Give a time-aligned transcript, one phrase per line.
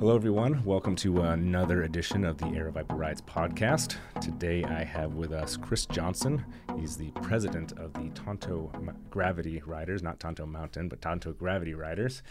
[0.00, 0.64] Hello, everyone.
[0.64, 3.96] Welcome to another edition of the Aravaipa Rides podcast.
[4.20, 6.44] Today I have with us Chris Johnson.
[6.78, 8.70] He's the president of the Tonto
[9.10, 12.22] Gravity Riders, not Tonto Mountain, but Tonto Gravity Riders.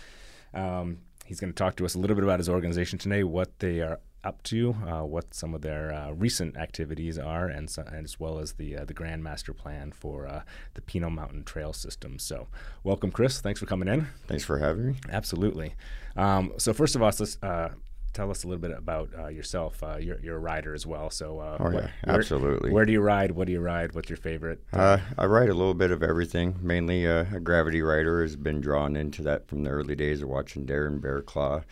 [0.54, 3.60] Um, he's going to talk to us a little bit about his organization today, what
[3.60, 7.84] they are up to, uh, what some of their uh, recent activities are, and, so,
[7.84, 10.42] and, as well as the uh, the grand master plan for uh,
[10.74, 12.20] the Pinal Mountain Trail System.
[12.20, 12.48] So,
[12.84, 13.40] welcome, Chris.
[13.42, 14.08] Thanks for coming in.
[14.28, 14.96] Thanks for having me.
[15.12, 15.76] Absolutely.
[16.16, 17.70] Um, so, first of all, let's uh,
[18.14, 19.82] tell us a little bit about uh, yourself.
[19.84, 21.10] Uh, you're, you're, a rider as well.
[21.10, 22.70] So, uh, oh, yeah, absolutely.
[22.70, 23.32] Where, where, do you ride?
[23.32, 23.94] What do you ride?
[23.94, 24.64] What's your favorite?
[24.74, 26.56] Uh, I ride a little bit of everything.
[26.62, 30.66] Mainly a gravity rider has been drawn into that from the early days of watching
[30.66, 31.64] Darren Bearclaw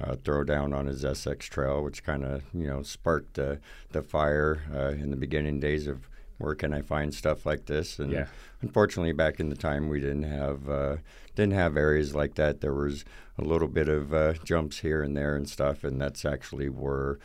[0.00, 3.56] uh, throw down on his SX trail, which kind of you know sparked uh,
[3.90, 7.98] the fire uh, in the beginning days of where can I find stuff like this?
[7.98, 8.26] And yeah.
[8.62, 10.96] unfortunately, back in the time, we didn't have uh,
[11.34, 12.60] didn't have areas like that.
[12.60, 13.04] There was
[13.38, 17.18] a little bit of uh, jumps here and there and stuff, and that's actually where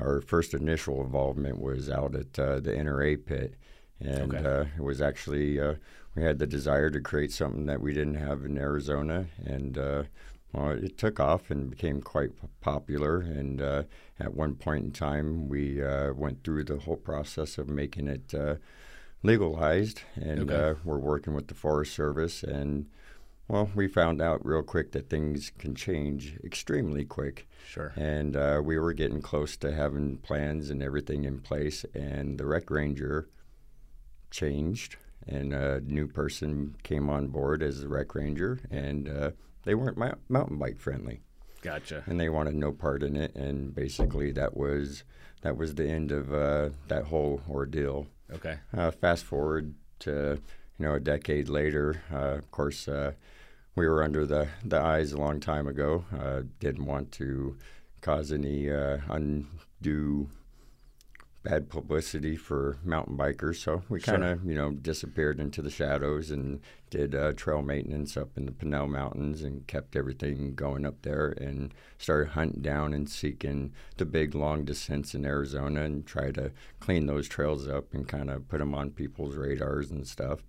[0.00, 3.54] our first initial involvement was out at uh, the Inner A pit,
[4.00, 4.70] and okay.
[4.76, 5.60] it was actually
[6.14, 9.78] we had the desire to create something that we didn't have in Arizona, and
[10.52, 12.30] well, it took off and became quite
[12.60, 13.20] popular.
[13.20, 13.82] And uh,
[14.18, 18.34] at one point in time, we uh, went through the whole process of making it
[18.34, 18.56] uh,
[19.22, 20.02] legalized.
[20.14, 20.70] And okay.
[20.70, 22.42] Uh, we're working with the Forest Service.
[22.42, 22.86] And,
[23.48, 27.48] well, we found out real quick that things can change extremely quick.
[27.66, 27.92] Sure.
[27.96, 31.84] And uh, we were getting close to having plans and everything in place.
[31.92, 33.28] And the rec ranger
[34.30, 34.96] changed.
[35.28, 38.60] And a new person came on board as the rec ranger.
[38.70, 39.30] And uh,
[39.66, 39.98] they weren't
[40.30, 41.20] mountain bike friendly.
[41.60, 42.04] Gotcha.
[42.06, 45.04] And they wanted no part in it, and basically that was
[45.42, 48.06] that was the end of uh, that whole ordeal.
[48.32, 48.58] Okay.
[48.74, 50.40] Uh, fast forward to
[50.78, 53.12] you know a decade later, uh, of course, uh,
[53.74, 56.04] we were under the the eyes a long time ago.
[56.16, 57.56] Uh, didn't want to
[58.00, 60.28] cause any uh, undue
[61.42, 63.56] bad publicity for mountain bikers.
[63.56, 64.50] So we kind of, sure.
[64.50, 66.60] you know, disappeared into the shadows and
[66.90, 71.28] did uh, trail maintenance up in the Pinal Mountains and kept everything going up there
[71.30, 76.52] and started hunting down and seeking the big long descents in Arizona and try to
[76.80, 80.44] clean those trails up and kind of put them on people's radars and stuff.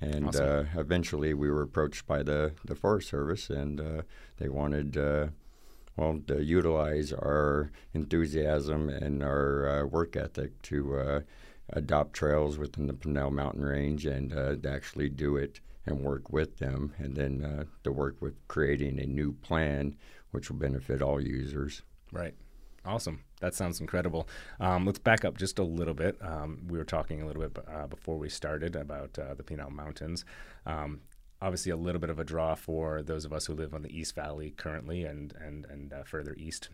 [0.00, 0.68] And awesome.
[0.76, 4.02] uh, eventually we were approached by the, the Forest Service and uh,
[4.38, 5.28] they wanted uh,
[5.96, 11.20] well, to utilize our enthusiasm and our uh, work ethic to uh,
[11.70, 16.32] adopt trails within the Pinal Mountain Range and uh, to actually do it and work
[16.32, 19.96] with them, and then uh, to work with creating a new plan
[20.30, 21.82] which will benefit all users.
[22.12, 22.34] Right.
[22.84, 23.24] Awesome.
[23.40, 24.28] That sounds incredible.
[24.60, 26.16] Um, let's back up just a little bit.
[26.22, 29.70] Um, we were talking a little bit uh, before we started about uh, the Pinal
[29.70, 30.24] Mountains.
[30.64, 31.00] Um,
[31.40, 33.96] obviously a little bit of a draw for those of us who live on the
[33.96, 36.70] East Valley currently and and and uh, further east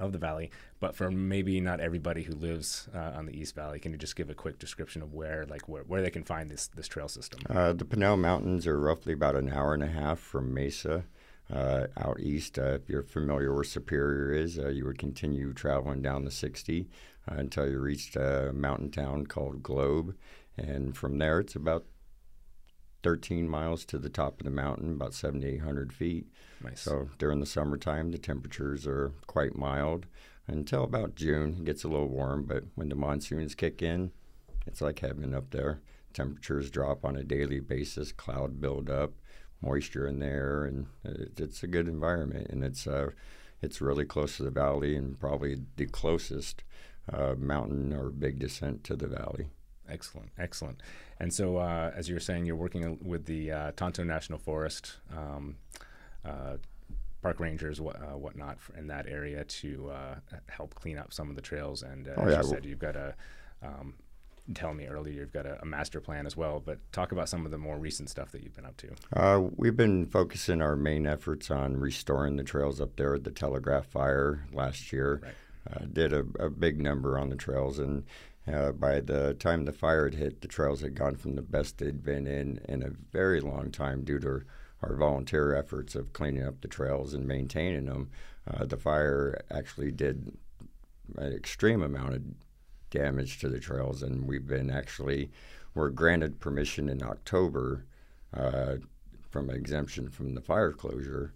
[0.00, 0.50] of the valley.
[0.80, 4.16] But for maybe not everybody who lives uh, on the East Valley, can you just
[4.16, 7.08] give a quick description of where like where, where they can find this this trail
[7.08, 7.40] system?
[7.48, 11.04] Uh, the Pinal Mountains are roughly about an hour and a half from Mesa.
[11.52, 16.00] Uh, out east, uh, if you're familiar where Superior is, uh, you would continue traveling
[16.00, 16.88] down the 60
[17.28, 20.14] uh, until you reached a mountain town called Globe.
[20.56, 21.86] And from there, it's about
[23.02, 26.28] 13 miles to the top of the mountain, about 7,800 feet.
[26.62, 26.82] Nice.
[26.82, 30.06] So during the summertime, the temperatures are quite mild
[30.46, 31.56] until about June.
[31.58, 34.12] It gets a little warm, but when the monsoons kick in,
[34.66, 35.80] it's like heaven up there.
[36.12, 39.12] Temperatures drop on a daily basis, cloud build up,
[39.62, 42.48] moisture in the air, and it's a good environment.
[42.50, 43.10] And it's uh,
[43.62, 46.64] it's really close to the valley and probably the closest
[47.12, 49.48] uh, mountain or big descent to the valley.
[49.88, 50.80] Excellent, excellent.
[51.18, 54.98] And so, uh, as you were saying, you're working with the uh, Tonto National Forest,
[55.16, 55.56] um,
[57.22, 60.14] park rangers, what, uh, whatnot, in that area to uh,
[60.48, 61.82] help clean up some of the trails.
[61.82, 62.42] And uh, oh, as yeah.
[62.42, 63.14] you said, you've got a.
[63.62, 63.94] Um,
[64.54, 67.44] tell me earlier you've got a, a, master plan as well but talk about some
[67.44, 70.74] of the more recent stuff that you've been up to uh, we've been focusing our
[70.74, 75.34] main efforts on restoring the trails up there at the telegraph fire last year right.
[75.72, 78.02] uh, did a, a, big number on the trails and
[78.52, 81.78] uh, by the time the fire had hit, the trails had gone from the best
[81.78, 84.42] they'd been in in a very long time due to
[84.82, 88.10] our volunteer efforts of cleaning up the trails and maintaining them.
[88.50, 90.32] Uh, the fire actually did
[91.16, 92.22] an extreme amount of
[92.90, 95.30] damage to the trails, and we've been actually
[95.74, 97.84] were granted permission in October
[98.34, 98.76] uh,
[99.28, 101.32] from exemption from the fire closure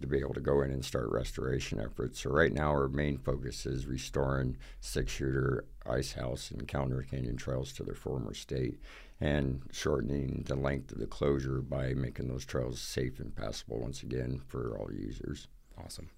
[0.00, 2.20] to be able to go in and start restoration efforts.
[2.20, 7.36] So right now our main focus is restoring six shooter ice house and Kellner Canyon
[7.36, 8.80] trails to their former state
[9.20, 14.02] and shortening the length of the closure by making those trails safe and passable once
[14.02, 15.48] again for all users.
[15.82, 16.10] Awesome.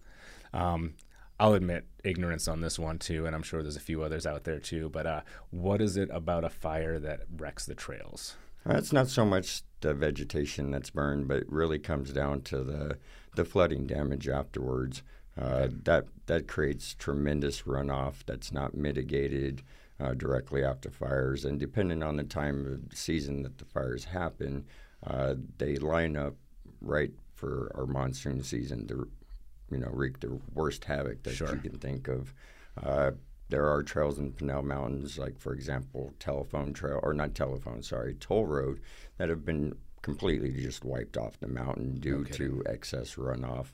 [0.52, 0.94] Um,
[1.40, 4.44] I'll admit ignorance on this one too, and I'm sure there's a few others out
[4.44, 4.88] there too.
[4.88, 5.20] But uh,
[5.50, 8.34] what is it about a fire that wrecks the trails?
[8.68, 12.62] Uh, it's not so much the vegetation that's burned, but it really comes down to
[12.62, 12.98] the
[13.36, 15.02] the flooding damage afterwards.
[15.40, 19.62] Uh, that that creates tremendous runoff that's not mitigated
[20.00, 24.64] uh, directly after fires, and depending on the time of season that the fires happen,
[25.06, 26.34] uh, they line up
[26.80, 29.08] right for our monsoon season to,
[29.70, 31.54] you know, wreak the worst havoc that Sure.
[31.54, 32.34] you can think of.
[33.48, 38.14] There are trails in Pinal Mountains, like for example, telephone trail or not telephone, sorry,
[38.14, 38.80] toll road,
[39.16, 42.36] that have been completely just wiped off the mountain due kidding.
[42.36, 43.68] to excess runoff.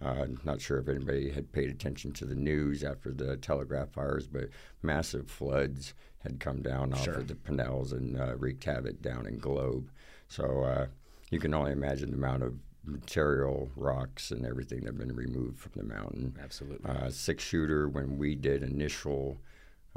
[0.00, 4.26] Uh, not sure if anybody had paid attention to the news after the telegraph fires,
[4.26, 4.48] but
[4.82, 9.38] massive floods had come down off of the Pinals and uh, wreaked havoc down in
[9.38, 9.90] Globe.
[10.28, 10.86] So uh,
[11.30, 12.54] you can only imagine the amount of
[12.86, 16.36] material, rocks, and everything that have been removed from the mountain.
[16.42, 16.88] Absolutely.
[16.88, 19.38] Uh, six shooter, when we did initial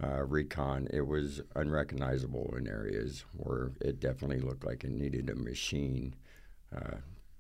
[0.02, 5.36] uh, recon, it was unrecognizable in areas where it definitely looked like it needed a
[5.36, 6.16] machine
[6.76, 6.98] uh,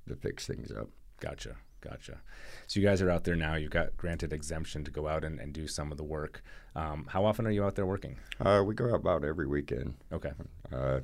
[0.07, 0.89] to fix things up.
[1.19, 1.55] Gotcha.
[1.81, 2.19] Gotcha.
[2.67, 3.55] So you guys are out there now.
[3.55, 6.43] You've got granted exemption to go out and, and do some of the work.
[6.75, 8.17] Um, how often are you out there working?
[8.39, 9.95] Uh, we go about every weekend.
[10.11, 10.31] Okay.
[10.73, 10.99] Uh,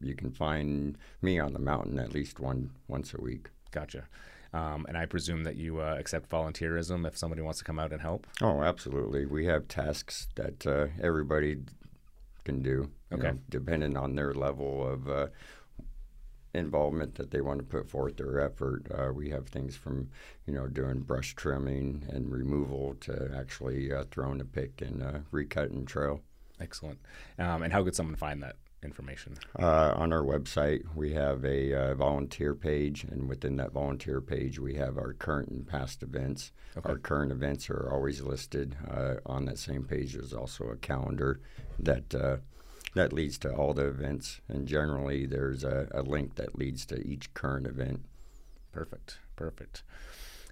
[0.00, 3.50] you can find me on the mountain at least one once a week.
[3.70, 4.08] Gotcha.
[4.52, 7.92] Um, and I presume that you uh, accept volunteerism if somebody wants to come out
[7.92, 8.26] and help.
[8.42, 9.24] Oh, absolutely.
[9.26, 11.58] We have tasks that uh, everybody
[12.44, 13.28] can do, Okay.
[13.28, 15.26] know, depending on their level of uh,
[16.52, 18.86] involvement that they want to put forth their effort.
[18.92, 20.08] Uh, we have things from,
[20.46, 25.18] you know, doing brush trimming and removal to actually uh, throwing a pick and uh,
[25.32, 26.20] recutting trail.
[26.60, 26.98] Excellent.
[27.38, 29.36] Um, and how could someone find that information?
[29.58, 34.58] Uh, on our website, we have a uh, volunteer page, and within that volunteer page,
[34.58, 36.52] we have our current and past events.
[36.76, 36.88] Okay.
[36.88, 40.14] Our current events are always listed uh, on that same page.
[40.14, 41.40] There's also a calendar
[41.78, 42.36] that uh,
[42.94, 46.96] that leads to all the events, and generally there's a, a link that leads to
[47.06, 48.04] each current event.
[48.72, 49.18] Perfect.
[49.36, 49.82] Perfect.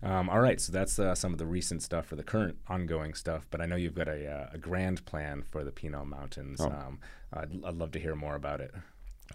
[0.02, 3.14] Um, all right, so that's uh, some of the recent stuff for the current ongoing
[3.14, 3.46] stuff.
[3.50, 6.60] But I know you've got a, uh, a grand plan for the Pinal Mountains.
[6.60, 6.66] Oh.
[6.66, 7.00] Um,
[7.32, 8.72] I'd, I'd love to hear more about it.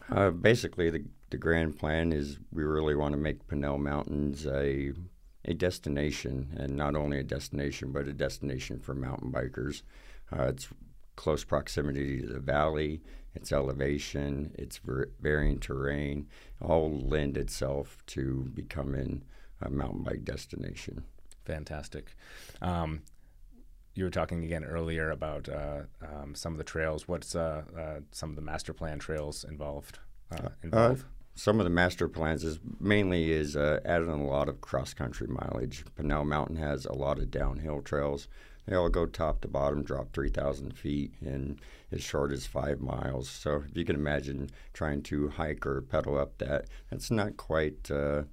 [0.10, 4.94] Uh, basically, the, the grand plan is we really want to make Pinal Mountains a
[5.45, 9.81] a destination, and not only a destination, but a destination for mountain bikers.
[10.31, 10.69] Uh, it's
[11.15, 13.01] close proximity to the valley,
[13.36, 16.27] its elevation, its ver- varying terrain,
[16.62, 19.24] all lend itself to becoming
[19.65, 21.04] a mountain bike destination.
[21.45, 22.15] Fantastic.
[22.62, 23.01] Um,
[23.95, 27.07] you were talking again earlier about uh, um, some of the trails.
[27.07, 30.00] What's uh, uh, some of the master plan trails involved?
[30.31, 31.06] Uh, involved?
[31.36, 35.27] Some of the master plans is mainly is uh, adding a lot of cross country
[35.27, 35.83] mileage.
[35.95, 38.27] Pinal Mountain has a lot of downhill trails.
[38.65, 41.60] They all go top to bottom, drop 3,000 feet in
[41.92, 43.30] as short as five miles.
[43.30, 47.92] So if you can imagine trying to hike or pedal up that, that's not quite,
[47.92, 48.24] uh,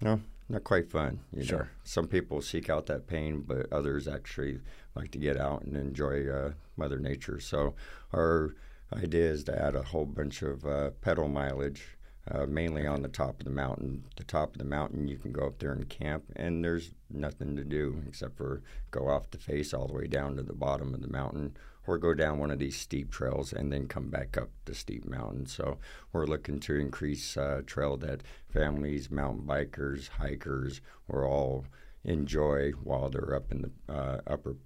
[0.00, 1.20] you know, not quite fun.
[1.32, 1.66] You know.
[1.84, 4.60] Some people seek out that pain, but others actually
[4.94, 7.40] like to get out and enjoy uh, Mother Nature.
[7.40, 7.74] So
[8.12, 8.54] our
[8.92, 11.95] idea is to add a whole bunch of uh, pedal mileage
[12.30, 14.04] uh, mainly on the top of the mountain.
[14.16, 17.56] The top of the mountain, you can go up there and camp, and there's nothing
[17.56, 20.92] to do except for go off the face all the way down to the bottom
[20.94, 24.36] of the mountain, or go down one of these steep trails and then come back
[24.36, 25.46] up the steep mountain.
[25.46, 25.78] So
[26.12, 31.64] we're looking to increase uh, trail that families, mountain bikers, hikers, will all
[32.02, 34.56] enjoy while they're up in the uh, upper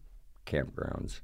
[0.46, 1.20] campgrounds.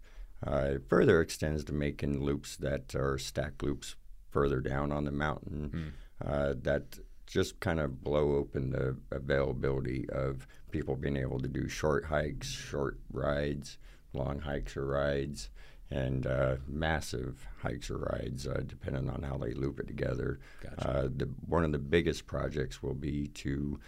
[0.47, 3.97] Uh, it further extends to making loops that are stack loops
[4.31, 5.95] further down on the mountain
[6.25, 11.69] uh, that just kind of blow open the availability of people being able to do
[11.69, 13.79] short hikes, short rides,
[14.13, 15.51] long hikes or rides,
[15.91, 20.41] and uh, massive hikes or rides, uh, depending on how they loop it together.
[20.63, 20.89] Gotcha.
[20.89, 23.79] Uh, the, one of the biggest projects will be to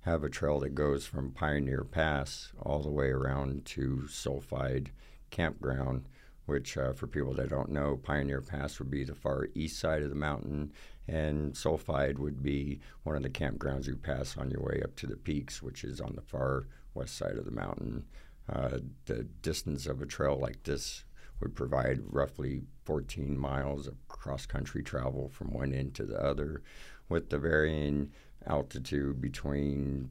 [0.00, 4.90] have a trail that goes from Pioneer Pass all the way around to Sulphide
[5.30, 6.06] Campground,
[6.44, 10.02] which, uh, for people that don't know, Pioneer Pass would be the far east side
[10.02, 10.72] of the mountain,
[11.08, 15.06] and Sulphide would be one of the campgrounds you pass on your way up to
[15.06, 18.04] the peaks, which is on the far west side of the mountain.
[18.52, 21.04] Uh, the distance of a trail like this
[21.40, 26.62] would provide roughly 14 miles of cross country travel from one end to the other,
[27.08, 28.10] with the varying
[28.46, 30.10] altitude between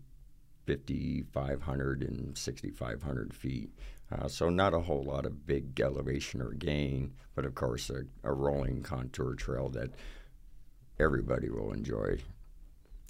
[0.67, 3.69] 5,500 and 6,500 feet.
[4.11, 8.03] Uh, so, not a whole lot of big elevation or gain, but of course, a,
[8.23, 9.91] a rolling contour trail that
[10.99, 12.19] everybody will enjoy.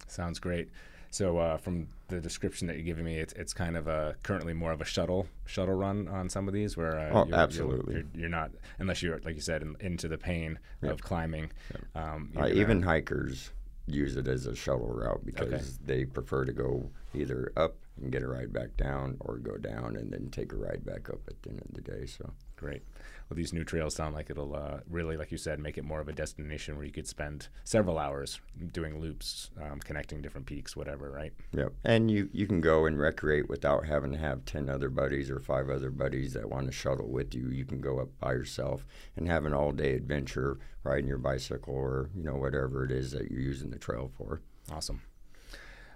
[0.08, 0.70] Sounds great.
[1.16, 4.54] So uh, from the description that you're giving me, it's, it's kind of a currently
[4.54, 7.94] more of a shuttle shuttle run on some of these, where uh, oh, you're, absolutely,
[7.96, 10.92] you're, you're, not unless you're like you said in, into the pain yep.
[10.92, 11.52] of climbing.
[11.72, 12.04] Yep.
[12.04, 13.52] Um, uh, even hikers
[13.88, 15.64] use it as a shuttle route because okay.
[15.86, 19.96] they prefer to go either up and get a ride back down, or go down
[19.96, 22.06] and then take a ride back up at the end of the day.
[22.06, 22.84] So great
[23.30, 26.00] well, these new trails sound like it'll uh, really, like you said, make it more
[26.00, 28.40] of a destination where you could spend several hours
[28.72, 31.34] doing loops, um, connecting different peaks, whatever, right?
[31.54, 31.74] Yep.
[31.84, 35.40] And you, you can go and recreate without having to have 10 other buddies or
[35.40, 37.50] five other buddies that want to shuttle with you.
[37.50, 41.74] You can go up by yourself and have an all day adventure riding your bicycle
[41.74, 44.42] or, you know, whatever it is that you're using the trail for.
[44.72, 45.02] Awesome.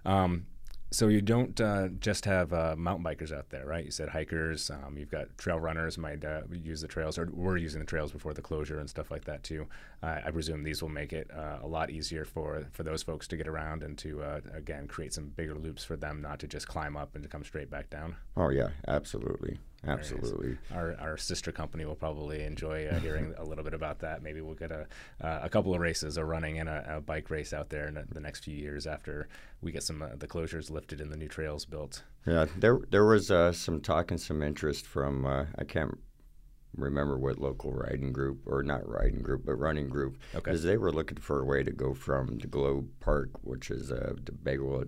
[0.03, 0.47] Um,
[0.91, 3.85] so you don't uh, just have uh, mountain bikers out there, right?
[3.85, 4.69] You said hikers.
[4.69, 8.11] Um, you've got trail runners might uh, use the trails, or we're using the trails
[8.11, 9.67] before the closure and stuff like that too.
[10.01, 13.37] I presume these will make it uh, a lot easier for for those folks to
[13.37, 16.67] get around and to uh, again create some bigger loops for them, not to just
[16.67, 18.15] climb up and to come straight back down.
[18.37, 19.59] Oh yeah, absolutely.
[19.87, 20.57] Absolutely.
[20.73, 24.21] Our, our sister company will probably enjoy uh, hearing a little bit about that.
[24.21, 24.87] Maybe we'll get a,
[25.21, 28.05] uh, a couple of races or running and a, a, bike race out there in
[28.11, 29.29] the next few years after
[29.61, 32.03] we get some uh, the closures lifted and the new trails built.
[32.27, 35.97] Yeah, there there was uh, some talk and some interest from uh, I can't
[36.75, 40.67] remember what local riding group or not riding group but running group because okay.
[40.67, 44.13] they were looking for a way to go from the Globe Park, which is uh,
[44.23, 44.87] the Bagola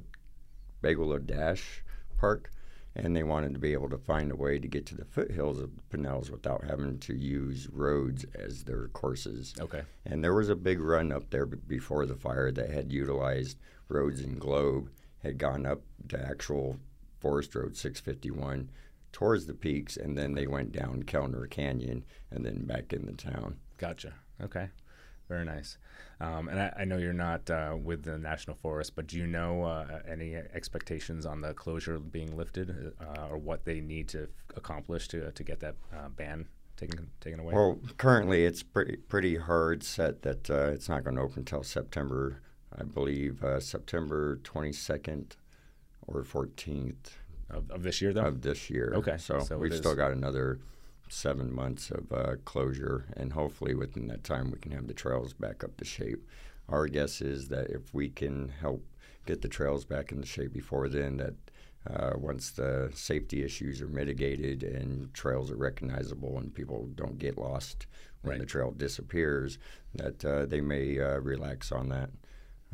[0.84, 1.84] Bagola Dash
[2.18, 2.52] Park
[2.96, 5.60] and they wanted to be able to find a way to get to the foothills
[5.60, 9.54] of the Pinals without having to use roads as their courses.
[9.60, 9.84] Okay.
[10.06, 13.58] And there was a big run up there before the fire that had utilized
[13.88, 16.80] roads and Globe, had gone up to actual
[17.20, 18.70] Forest Road 651
[19.12, 23.14] towards the peaks, and then they went down Kellner Canyon and then back in the
[23.14, 23.58] town.
[23.78, 24.14] Gotcha.
[24.42, 24.70] Okay.
[25.32, 25.78] Very nice.
[26.20, 29.26] Um, and I, I, know you're not uh, with the National Forest, but do you
[29.26, 34.28] know uh, any expectations on the closure being lifted uh, or what they need to
[34.58, 37.54] accomplish to, to get that uh, ban taken, taken away?
[37.54, 41.64] Well, currently it's pretty, pretty hard set that uh, it's not going to open until
[41.64, 42.42] September,
[42.78, 45.38] I believe, uh, September 22nd
[46.08, 46.94] or 14th.
[47.50, 48.26] Of, of, this year, though?
[48.26, 48.92] Of this year.
[48.98, 49.16] Okay.
[49.18, 50.60] So, so we've still got another
[51.12, 55.34] seven months of uh, closure, and hopefully within that time we can have the trails
[55.34, 56.28] back up to shape.
[56.70, 58.84] Our guess is that if we can help
[59.26, 61.34] get the trails back into shape before then, that
[61.90, 67.38] uh, once the safety issues are mitigated and trails are recognizable and people don't get
[67.38, 67.88] lost
[68.22, 68.40] when right.
[68.40, 69.58] the trail disappears,
[69.96, 72.10] that uh, they may uh, relax on that.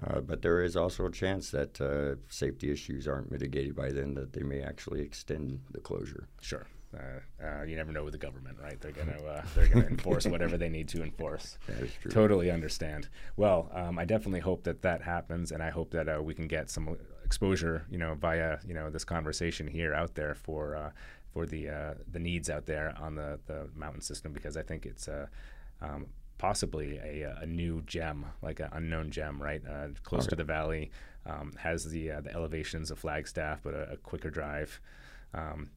[0.06, 4.13] Uh, but there is also a chance that uh, safety issues aren't mitigated by then,
[4.13, 6.27] that they may actually extend the closure.
[6.39, 6.67] Sure.
[6.96, 8.79] Uh, uh, you never know with the government, right?
[8.79, 11.58] They're gonna uh, they're gonna enforce whatever they need to enforce.
[11.67, 12.12] That is true.
[12.12, 13.10] Totally understand.
[13.36, 16.48] Well, um, I definitely hope that that happens, and I hope that uh, we can
[16.48, 20.91] get some exposure, you know, via you know this conversation here out there for uh,
[21.34, 24.86] for the uh, the needs out there on the the mountain system because I think
[24.86, 25.10] it's
[25.82, 26.06] um,
[26.38, 29.62] possibly a, a new gem, like an unknown gem, right?
[30.03, 30.91] close to the valley,
[31.25, 34.79] um, has the the elevations of Flagstaff, but a, a quicker drive.
[35.34, 35.72] Um,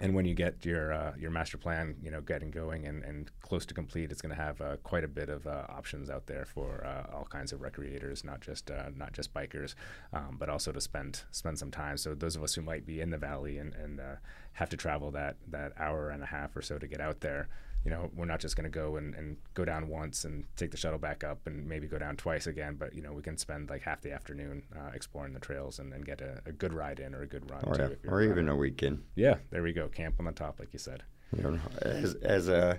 [0.00, 3.30] and when you get your uh, your master plan, you know, getting going and, and
[3.40, 6.26] close to complete, it's going to have uh, quite a bit of uh, options out
[6.26, 9.74] there for uh, all kinds of recreators, not just uh, not just bikers,
[10.12, 11.96] um, but also to spend spend some time.
[11.96, 14.16] So those of us who might be in the valley and, and uh,
[14.54, 17.48] have to travel that that hour and a half or so to get out there,
[17.84, 20.70] you know, we're not just going to go and, and go down once and take
[20.70, 23.36] the shuttle back up and maybe go down twice again, but, you know, we can
[23.36, 26.72] spend like half the afternoon uh, exploring the trails and, and get a, a, good
[26.72, 27.62] ride in or a good run.
[27.64, 29.04] Or, too, or even a weekend.
[29.16, 29.88] Yeah, there we go.
[29.88, 31.02] Camp on the top, like you said.
[31.36, 32.78] You know, as, as a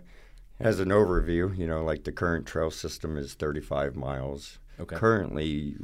[0.60, 4.60] as an overview, you know, like the current trail system is 35 miles.
[4.80, 4.96] Okay.
[4.96, 5.76] Currently,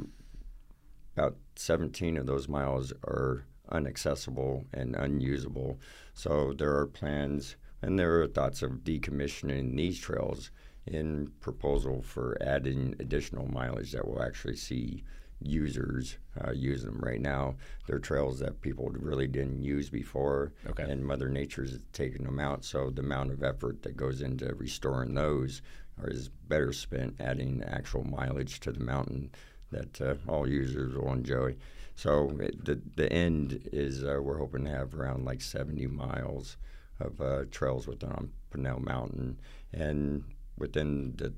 [1.16, 5.78] about 17 of those miles are inaccessible and unusable.
[6.14, 10.50] So there are plans and there are thoughts of decommissioning these trails
[10.86, 15.04] in proposal for adding additional mileage that will actually see
[15.40, 17.56] users uh, use them right now.
[17.86, 20.84] They're trails that people really didn't use before, okay.
[20.84, 22.64] and Mother Nature's taking them out.
[22.64, 25.62] So the amount of effort that goes into restoring those
[26.04, 29.30] is better spent adding actual mileage to the mountain
[29.70, 31.56] that uh, all users will enjoy.
[31.94, 36.56] So it, the the end is uh, we're hoping to have around like 70 miles
[37.02, 39.40] of uh, trails within Pinal Mountain,
[39.72, 40.24] and
[40.56, 41.32] within the,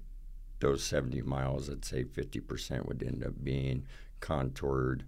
[0.60, 3.86] those 70 miles, I'd say 50% would end up being
[4.20, 5.04] contoured,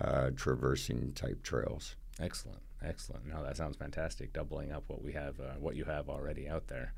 [0.00, 1.96] uh, traversing type trails.
[2.18, 3.26] Excellent, excellent.
[3.26, 4.32] No, that sounds fantastic.
[4.32, 6.92] Doubling up what we have, uh, what you have already out there.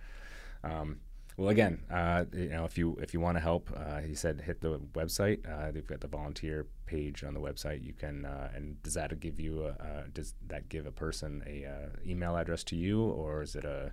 [0.65, 1.01] Um,
[1.37, 4.43] Well, again, uh, you know, if you if you want to help, uh, he said
[4.43, 5.41] hit the website.
[5.49, 7.83] Uh, they've got the volunteer page on the website.
[7.83, 11.65] You can, uh, and does that give you a, does that give a person a
[11.65, 13.93] uh, email address to you, or is it a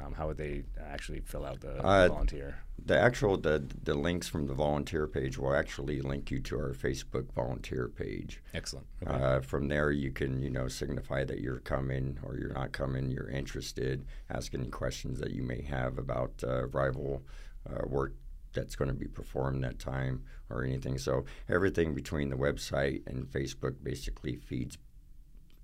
[0.00, 2.58] um, how would they actually fill out the, Uh, volunteer?
[2.84, 6.72] The actual the the links from the volunteer page will actually link you to our
[6.72, 8.42] Facebook volunteer page.
[8.54, 8.86] Excellent.
[9.02, 9.12] Okay.
[9.12, 13.10] Uh, from there, you can you know signify that you're coming or you're not coming.
[13.10, 14.06] You're interested.
[14.30, 17.22] Ask any questions that you may have about uh, rival
[17.68, 18.14] uh, work
[18.52, 20.98] that's going to be performed that time or anything.
[20.98, 24.78] So everything between the website and Facebook basically feeds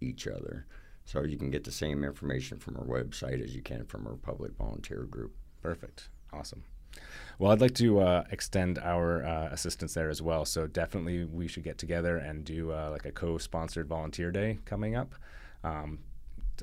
[0.01, 0.67] each other.
[1.05, 4.15] So you can get the same information from our website as you can from our
[4.15, 5.35] public volunteer group.
[5.63, 6.09] Perfect.
[6.33, 6.65] Awesome.
[7.39, 10.45] Well, I'd like to uh, extend our uh, assistance there as well.
[10.45, 14.95] So definitely, we should get together and do uh, like a co-sponsored volunteer day coming
[14.95, 15.15] up.
[15.63, 15.99] Um,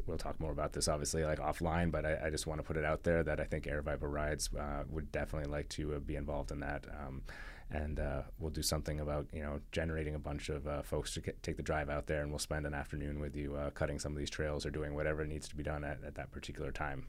[0.05, 1.91] we'll talk more about this, obviously, like offline.
[1.91, 4.49] But I, I just want to put it out there that I think Aravaipa Rides
[4.57, 6.85] uh, would definitely like to uh, be involved in that.
[6.87, 7.23] Um,
[7.71, 11.21] and uh, we'll do something about you know generating a bunch of uh, folks to
[11.21, 13.99] get, take the drive out there, and we'll spend an afternoon with you uh, cutting
[13.99, 16.71] some of these trails or doing whatever needs to be done at, at that particular
[16.71, 17.07] time.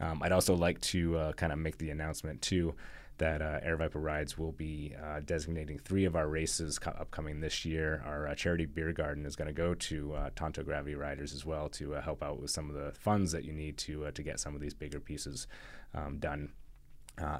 [0.00, 2.74] Um, I'd also like to uh, kind of make the announcement too
[3.18, 7.64] that uh, Aravaipa Rides will be uh, designating three of our races co- upcoming this
[7.64, 8.02] year.
[8.04, 11.46] Our uh, charity beer garden is going to go to uh, Tonto Gravity Riders as
[11.46, 14.10] well to uh, help out with some of the funds that you need to uh,
[14.10, 15.46] to get some of these bigger pieces
[15.94, 16.52] um, done.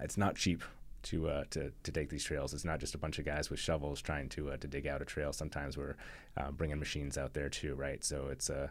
[0.03, 0.63] it's not cheap
[1.05, 2.53] to, uh, to to take these trails.
[2.55, 5.03] It's not just a bunch of guys with shovels trying to uh, to dig out
[5.03, 5.33] a trail.
[5.33, 5.97] Sometimes we're
[6.37, 8.05] uh, bringing machines out there too, right?
[8.05, 8.71] So it's a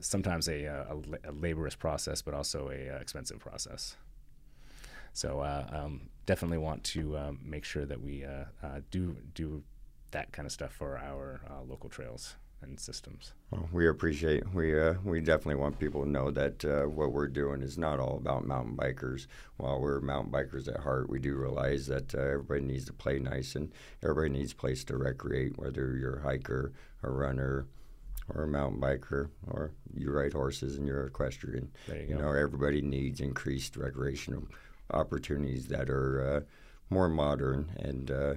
[0.00, 3.96] sometimes a, a, a, laborious process, but also a expensive process.
[5.12, 8.24] So um, definitely want to um, make sure that we
[8.90, 9.62] do do
[10.12, 13.32] that kind of stuff for our local trails and systems.
[13.50, 17.28] Well, we appreciate we uh, we definitely want people to know that uh, what we're
[17.28, 19.26] doing is not all about mountain bikers.
[19.56, 23.18] While we're mountain bikers at heart, we do realize that uh, everybody needs to play
[23.18, 23.72] nice and
[24.02, 25.58] everybody needs a place to recreate.
[25.58, 26.72] Whether you're a hiker,
[27.02, 27.66] a runner,
[28.34, 31.70] or a mountain biker, or you ride horses and you're equestrian.
[31.86, 34.44] There you, you know, everybody needs increased recreational
[34.92, 36.40] opportunities that are uh,
[36.90, 38.34] more modern and uh,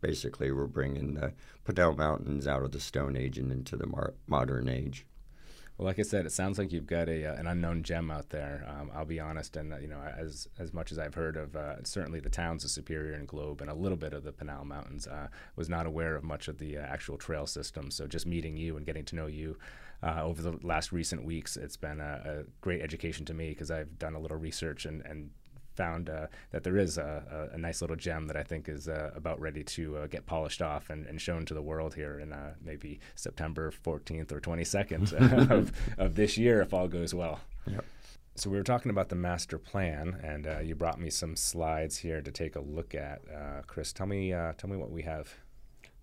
[0.00, 1.32] basically we're bringing the
[1.64, 5.06] Padel Mountains out of the Stone Age and into the mar- modern age.
[5.76, 8.30] Well, like I said, it sounds like you've got a uh, an unknown gem out
[8.30, 8.64] there.
[8.66, 11.54] Um, I'll be honest, and uh, you know, as as much as I've heard of
[11.54, 14.64] uh, certainly the towns of Superior and Globe, and a little bit of the Pinal
[14.64, 17.90] Mountains, uh, was not aware of much of the uh, actual trail system.
[17.90, 19.58] So just meeting you and getting to know you
[20.02, 23.98] over the last recent weeks, it's been a, a great education to me because I've
[23.98, 25.30] done a little research and and
[25.76, 28.88] found uh, that there is a, a, a, nice little gem that I think is
[28.88, 32.18] uh, about ready to uh, get polished off and, and, shown to the world here
[32.18, 35.12] in uh, maybe September 14th or 22nd
[35.50, 37.40] of, of, this year, if all goes well.
[37.66, 37.84] Yep.
[38.36, 41.98] So we were talking about the master plan, and uh, you brought me some slides
[41.98, 43.22] here to take a look at.
[43.34, 45.34] Uh, Chris, tell me, tell me what we have.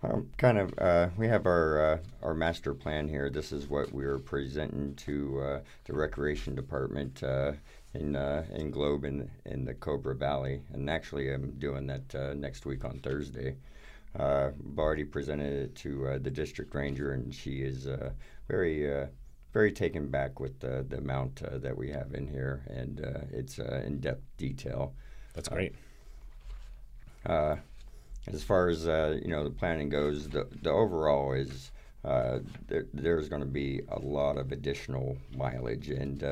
[0.03, 3.29] Um, kind of, uh, we have our uh, our master plan here.
[3.29, 7.23] This is what we're presenting to uh, the recreation department
[7.93, 12.33] in uh, in Globe in in the Cobre Valley, and actually I'm doing that uh,
[12.33, 13.55] next week on Thursday.
[14.17, 17.87] Uh, I've presented it to uh, the district ranger, and she is
[18.47, 19.07] very
[19.53, 23.19] very taken back with the, the amount uh, that we have in here, and uh,
[23.31, 24.93] it's uh, in depth detail.
[25.35, 25.75] That's great.
[27.25, 31.71] as far as you know, the planning goes, the the overall is
[32.03, 36.23] there, there's going to be a lot of additional mileage, and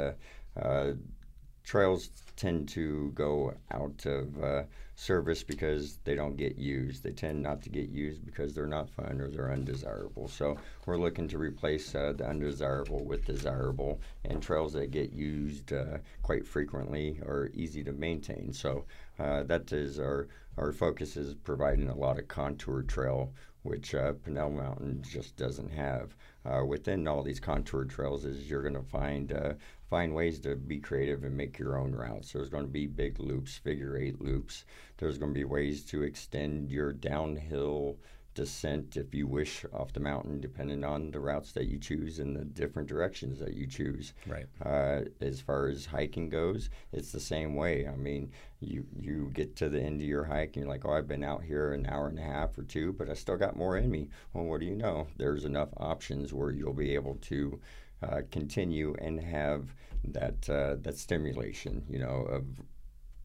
[1.63, 4.63] trails tend to go out of uh,
[4.95, 7.03] service because they don't get used.
[7.03, 10.27] They tend not to get used because they're not fun or they're undesirable.
[10.27, 15.73] So we're looking to replace uh, the undesirable with desirable, and trails that get used
[15.73, 18.53] uh, quite frequently are easy to maintain.
[18.53, 18.85] So
[19.19, 24.13] uh, that is our our focus is providing a lot of contour trail, which uh,
[24.23, 26.15] Pinal Mountain just doesn't have.
[26.45, 29.53] Uh, within all these contour trails, is you're going to find uh,
[29.91, 32.31] find ways to be creative and make your own routes.
[32.31, 34.63] There's going to be big loops, figure eight loops.
[34.97, 37.97] There's going to be ways to extend your downhill
[38.33, 42.33] descent if you wish off the mountain, depending on the routes that you choose and
[42.33, 44.13] the different directions that you choose.
[44.25, 44.45] Right.
[44.65, 47.85] Uh, as far as hiking goes, it's the same way.
[47.85, 50.93] I mean, you you get to the end of your hike and you're like, oh,
[50.93, 53.57] I've been out here an hour and a half or two, but I still got
[53.57, 54.07] more in me.
[54.31, 55.07] Well, what do you know?
[55.17, 57.59] There's enough options where you'll be able to
[58.03, 62.45] uh, continue and have that uh, that stimulation, you know, of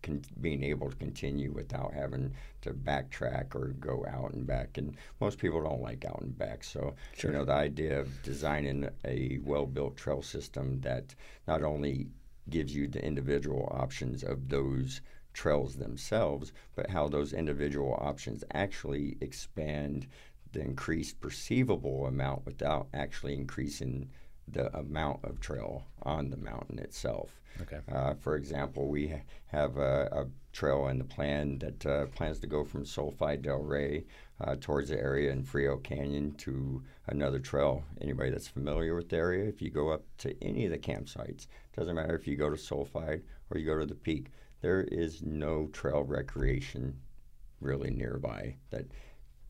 [0.03, 4.79] con- being able to continue without having to backtrack or go out and back.
[4.79, 6.65] And most people don't like out and back.
[6.65, 7.31] So, sure.
[7.31, 11.15] you know, the idea of designing a well built trail system that
[11.47, 12.09] not only
[12.49, 15.01] gives you the individual options of those
[15.33, 20.07] trails themselves, but how those individual options actually expand
[20.53, 24.09] the increased perceivable amount without actually increasing
[24.49, 27.41] the amount of trail on the mountain itself.
[27.63, 27.81] Okay.
[27.91, 32.39] Uh, for example, we ha- have a, a, trail in the plan that uh, plans
[32.39, 34.07] to go from Sulphide Del Rey
[34.41, 37.85] uh, towards the area in Frio Canyon to another trail.
[38.01, 41.47] Anybody that's familiar with the area, if you go up to any of the campsites,
[41.77, 44.31] doesn't matter if you go to Sulphide or you go to the peak,
[44.63, 46.99] there is no trail recreation
[47.61, 48.87] really nearby that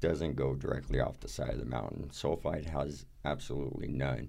[0.00, 2.10] doesn't go directly off the side of the mountain.
[2.10, 4.28] Sulphide has absolutely none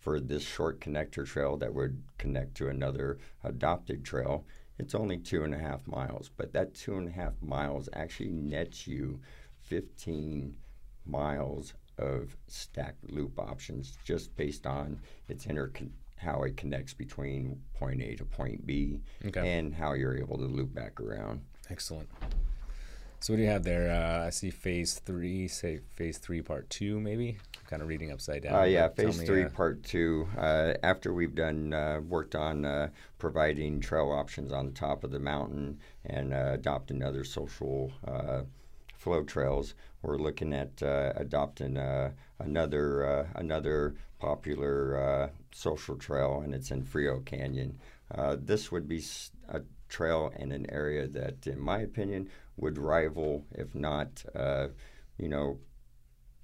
[0.00, 4.44] for this short connector trail that would connect to another adopted trail,
[4.78, 6.30] it's only two and a half miles.
[6.34, 9.20] But that two and a half miles actually nets you
[9.64, 10.56] 15
[11.06, 15.46] miles of stacked loop options just based on its
[16.16, 19.58] how it connects between point A to point B okay.
[19.58, 21.40] and how you're able to loop back around.
[21.70, 22.08] Excellent.
[23.22, 23.90] So what do you have there?
[23.90, 27.36] Uh, I see phase three, say phase three, part two, maybe.
[27.58, 28.54] I'm kind of reading upside down.
[28.54, 30.26] Uh, yeah, phase me, three, uh, part two.
[30.38, 35.10] Uh, after we've done uh, worked on uh, providing trail options on the top of
[35.10, 37.92] the mountain and adopting other social
[38.96, 41.76] flow trails, we're looking at adopting
[42.38, 47.78] another another popular social trail, and it's in Frio Canyon.
[48.38, 49.04] this would be
[49.50, 52.30] a trail in an area that, in my opinion,
[52.60, 54.68] would rival, if not, uh,
[55.18, 55.58] you know,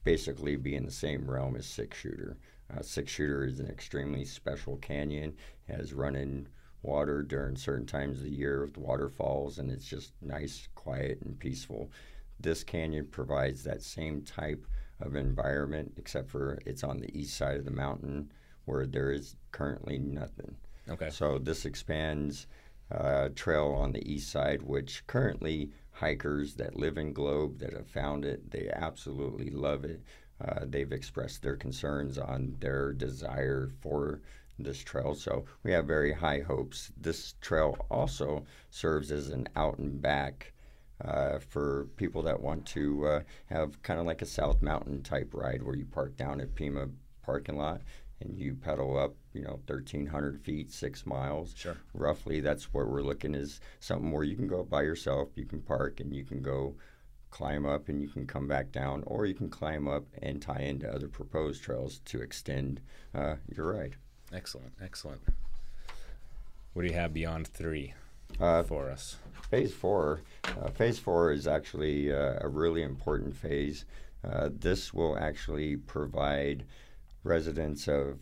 [0.05, 2.39] basically be in the same realm as Six Shooter.
[2.73, 5.35] Uh, Six Shooter is an extremely special canyon,
[5.69, 6.49] has running
[6.83, 11.39] water during certain times of the year with waterfalls, and it's just nice, quiet, and
[11.39, 11.91] peaceful.
[12.39, 14.67] This canyon provides that same type
[15.01, 18.31] of environment, except for it's on the east side of the mountain
[18.65, 20.57] where there is currently nothing.
[20.89, 21.11] Okay.
[21.11, 22.47] So this expands
[22.91, 27.89] uh, trail on the east side, which currently hikers that live in Globe that have
[27.89, 30.03] found it, they absolutely love it.
[30.45, 34.21] Uh, they've expressed their concerns on their desire for
[34.59, 35.15] this trail.
[35.15, 36.93] So we have very high hopes.
[37.01, 40.53] This trail also serves as an out and back
[41.03, 45.31] uh, for people that want to uh, have kind of like a South Mountain type
[45.33, 46.89] ride where you park down at Pima
[47.23, 47.81] parking lot
[48.21, 51.55] and you pedal up, you know, 1,300 feet, six miles.
[51.57, 51.77] Sure.
[51.95, 55.61] Roughly, that's what we're looking is something where you can go by yourself, you can
[55.61, 56.75] park, and you can go
[57.31, 60.61] climb up and you can come back down, or you can climb up and tie
[60.61, 62.81] into other proposed trails to extend
[63.15, 63.97] uh, your ride.
[64.33, 65.21] Excellent, excellent.
[66.73, 67.95] What do you have beyond three
[68.41, 69.17] uh, for us?
[69.51, 70.23] Phase four.
[70.45, 73.85] Uh, phase four is actually uh, a really important phase.
[74.25, 76.65] Uh, this will actually provide
[77.27, 78.19] residents of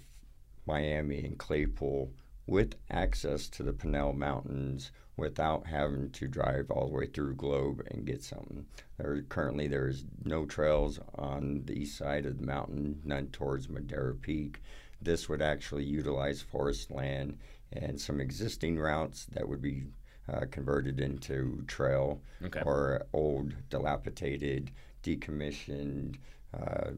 [0.66, 2.10] Miami and Claypool
[2.46, 7.82] with access to the Pinal Mountains without having to drive all the way through Globe
[7.90, 8.66] and get something.
[8.96, 14.14] There currently there's no trails on the east side of the mountain, none towards Madera
[14.14, 14.60] Peak.
[15.00, 17.38] This would actually utilize forest land
[17.72, 19.84] and some existing routes that would be
[20.32, 22.62] uh, converted into trail okay.
[22.64, 24.70] or old, dilapidated,
[25.02, 26.16] decommissioned
[26.58, 26.92] uh,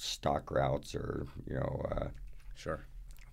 [0.00, 2.08] stock routes or you know uh,
[2.54, 2.86] sure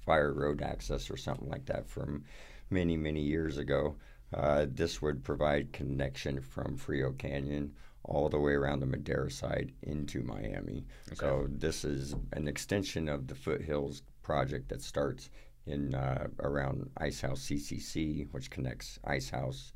[0.06, 2.24] fire road access or something like that from
[2.70, 3.96] many many years ago.
[4.34, 7.72] Uh, this would provide connection from Frio Canyon
[8.04, 10.86] all the way around the Madera side into Miami.
[11.08, 11.16] Okay.
[11.16, 15.30] So this is an extension of the Foothills project that starts
[15.66, 19.74] in uh, around Ice House CCC, which connects Ice House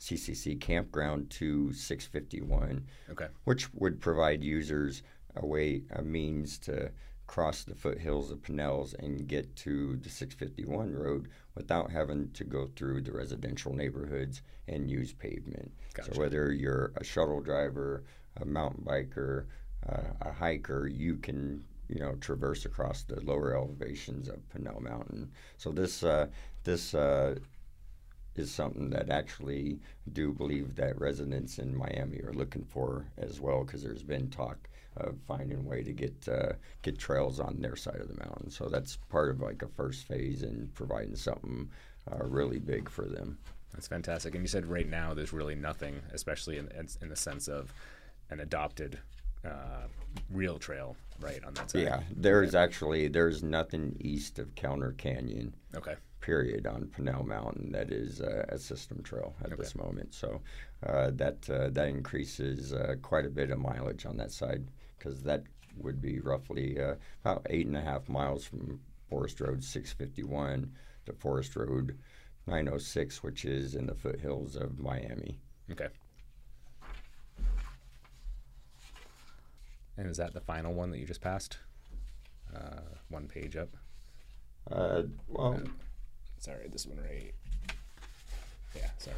[0.00, 3.28] CCC campground to 651, okay.
[3.44, 5.02] which would provide users
[5.36, 6.90] a way, a means to
[7.26, 12.68] cross the foothills of Pinals and get to the 651 road without having to go
[12.76, 15.72] through the residential neighborhoods and use pavement.
[15.94, 16.14] Gotcha.
[16.14, 18.04] So whether you're a shuttle driver,
[18.40, 19.46] a mountain biker,
[19.88, 25.30] uh, a hiker, you can you know traverse across the lower elevations of Pinal Mountain.
[25.56, 26.26] So this uh,
[26.64, 27.36] this uh,
[28.34, 29.78] is something that actually
[30.12, 34.68] do believe that residents in Miami are looking for as well because there's been talk
[34.96, 36.52] of finding a way to get uh,
[36.82, 38.50] get trails on their side of the mountain.
[38.50, 41.70] So that's part of like a first phase in providing something
[42.10, 43.38] uh, really big for them.
[43.72, 44.34] That's fantastic.
[44.34, 46.68] And you said right now there's really nothing, especially in
[47.00, 47.72] in the sense of
[48.30, 48.98] an adopted
[49.44, 49.86] uh,
[50.30, 51.82] real trail right on that side.
[51.82, 55.54] Yeah, there's actually there's nothing east of Counter Canyon.
[55.74, 59.56] Okay period on Pinal Mountain that is uh, a system trail at okay.
[59.56, 60.14] this moment.
[60.14, 60.40] So
[60.86, 64.64] uh, that uh, that increases uh, quite a bit of mileage on that side
[65.02, 65.42] because that
[65.78, 70.70] would be roughly uh, about eight and a half miles from Forest Road 651
[71.06, 71.98] to Forest Road
[72.46, 75.38] 906, which is in the foothills of Miami.
[75.70, 75.88] Okay.
[79.96, 81.58] And is that the final one that you just passed?
[82.54, 83.70] Uh, one page up.
[84.70, 85.60] Uh, well,
[86.38, 87.32] Sorry, this one right.
[88.74, 89.16] Yeah, sorry.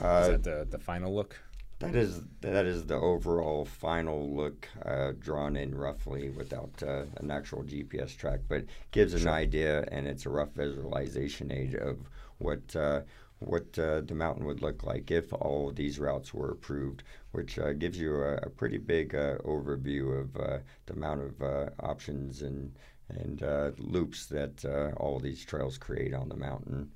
[0.00, 1.38] uh, is that the the final look?
[1.78, 7.30] That is that is the overall final look uh, drawn in roughly without uh, an
[7.30, 12.08] actual GPS track, but gives an idea and it's a rough visualization aid of
[12.38, 13.02] what uh,
[13.40, 17.58] what uh, the mountain would look like if all of these routes were approved, which
[17.58, 21.68] uh, gives you a, a pretty big uh, overview of uh, the amount of uh,
[21.80, 22.74] options and
[23.08, 26.90] and uh, loops that uh, all of these trails create on the mountain,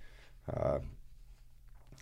[0.55, 0.79] uh,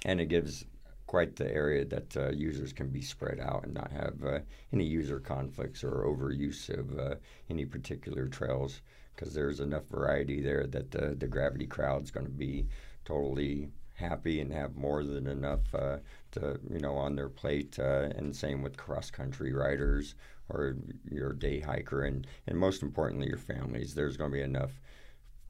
[0.05, 0.65] and it gives
[1.09, 4.39] quite the area that uh, users can be spread out and not have uh,
[4.73, 7.15] any user conflicts or overuse of uh,
[7.51, 8.83] any particular trails
[9.17, 12.67] because there's enough variety there that the, the gravity crowd's going to be
[13.07, 15.97] totally happy and have more than enough uh,
[16.31, 20.15] to you know on their plate uh, and same with cross country riders
[20.51, 20.77] or
[21.11, 24.81] your day hiker and, and most importantly your families there's going to be enough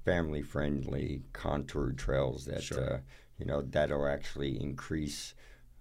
[0.05, 2.95] family friendly contoured trails that Sure.
[2.95, 2.99] uh,
[3.39, 5.35] you know that'll actually increase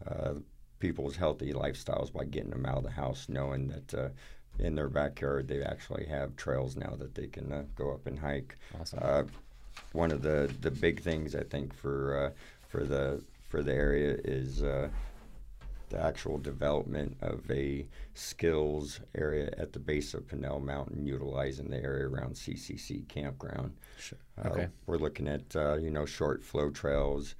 [0.05, 0.33] uh,
[0.79, 4.09] people's healthy lifestyles by getting them out of the house, knowing that uh,
[4.59, 8.19] in their backyard they actually have trails now that they can uh, go up and
[8.19, 8.57] hike.
[8.79, 8.99] Awesome.
[9.01, 9.23] Uh,
[9.93, 12.31] one of the, the big things I think for uh,
[12.67, 14.89] for the for the area is uh,
[15.89, 21.81] the actual development of a skills area at the base of Pinal Mountain, utilizing the
[21.81, 23.73] area around CCC campground.
[23.97, 24.17] Sure.
[24.43, 24.67] Uh, Okay.
[24.85, 27.35] We're looking at uh, you know short flow trails,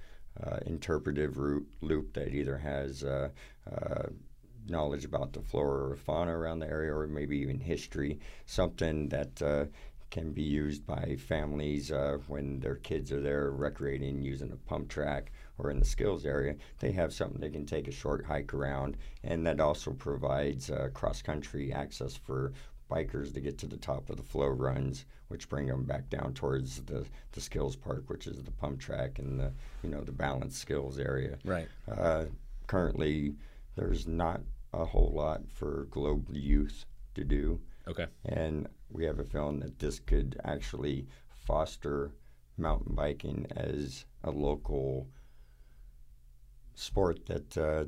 [0.66, 3.30] interpretive route loop that either has uh,
[3.72, 4.04] uh,
[4.68, 9.42] knowledge about the flora or fauna around the area, or maybe even history, something that
[9.42, 9.66] uh,
[10.10, 14.90] can be used by families uh, when their kids are there recreating using a pump
[14.90, 16.56] track or in the skills area.
[16.80, 20.90] They have something they can take a short hike around, and that also provides uh,
[20.94, 22.54] cross country access for
[22.90, 26.34] bikers to get to the top of the flow runs, which bring them back down
[26.34, 29.52] towards the, the skills park, which is the pump track and the
[29.84, 31.38] you know the balance skills area.
[31.44, 31.68] Right.
[31.90, 32.26] Uh,
[32.68, 33.36] currently,
[33.76, 34.42] there's not
[34.74, 38.08] a whole lot for global youth to do, Okay.
[38.26, 41.08] and we have a feeling that this could actually
[41.46, 42.12] foster
[42.58, 45.08] mountain biking as a local
[46.76, 47.86] sport that uh,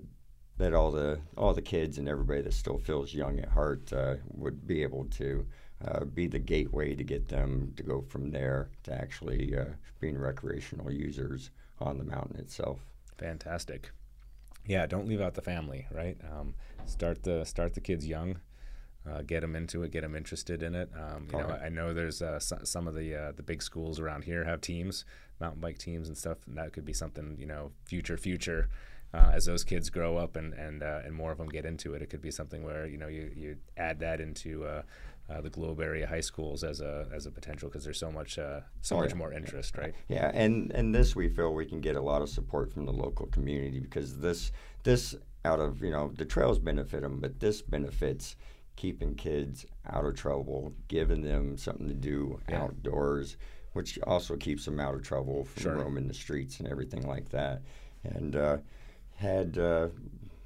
[0.60, 4.16] that all the all the kids and everybody that still feels young at heart uh,
[4.28, 5.46] would be able to
[5.86, 9.66] uh, be the gateway to get them to go from there to actually uh,
[10.00, 12.80] being recreational users on the mountain itself.
[13.18, 13.92] Fantastic.
[14.66, 16.18] Yeah, don't leave out the family, right?
[16.32, 16.54] Um,
[16.86, 18.40] start the start the kids young,
[19.10, 20.90] uh, get them into it, get them interested in it.
[20.94, 21.64] Um, you know, Correct.
[21.64, 24.60] I know there's uh, so, some of the uh, the big schools around here have
[24.60, 25.06] teams,
[25.40, 28.70] mountain bike teams and stuff, and that could be something you know, future future.
[29.14, 31.94] Uh, as those kids grow up and and uh, and more of them get into
[31.96, 34.84] it, it could be something where you know you, you add that into uh,
[35.30, 38.38] uh, the Globe area high schools as a as a potential because there's so much
[38.38, 39.16] uh, so Oh, much yeah.
[39.18, 39.96] more interest, right?
[40.10, 42.94] Yeah, and and this we feel we can get a lot of support from the
[42.94, 44.52] local community because this
[44.84, 48.36] this out of you know the trails benefit them, but this benefits
[48.76, 52.62] keeping kids out of trouble, giving them something to do Yeah.
[52.64, 53.38] outdoors,
[53.74, 55.76] which also keeps them out of trouble from Sure.
[55.78, 57.62] roaming the streets and everything like that.
[58.04, 58.58] And uh,
[59.20, 59.90] had uh,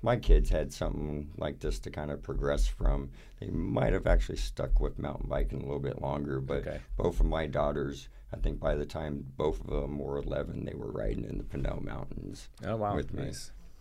[0.01, 3.09] my kids had something like this to kind of progress from,
[3.39, 6.79] they might have actually stuck with mountain biking a little bit longer, but Okay.
[6.97, 10.73] both of my daughters, I think by the time both of them were 11, they
[10.73, 12.49] were riding in the Pinal Mountains.
[12.65, 13.31] Oh wow, with me.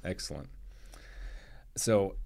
[0.04, 0.48] excellent.
[1.76, 2.16] So,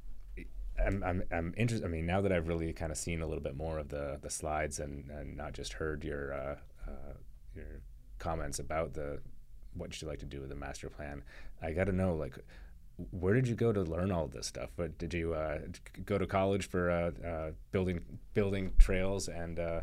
[0.84, 1.86] I'm I'm I'm interested.
[1.86, 4.18] I mean, now that I've really kind of seen a little bit more of the
[4.20, 7.14] the slides and and not just heard your uh, uh,
[7.54, 7.80] your
[8.18, 9.20] comments about the
[9.76, 11.22] what did you like to do with the master plan,
[11.62, 12.38] I got to know like.
[13.10, 14.70] Where did you go to learn all this stuff?
[14.74, 15.58] But did you uh,
[16.06, 18.00] go to college for uh, uh, building
[18.32, 19.80] building trails, and uh,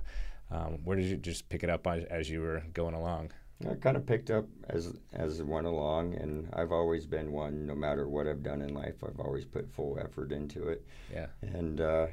[0.50, 3.32] um, where did you just pick it up as, as you were going along?
[3.70, 7.68] I kind of picked up as as it went along, and I've always been one.
[7.68, 10.86] No matter what I've done in life, I've always put full effort into it.
[11.14, 12.08] Yeah, And uh,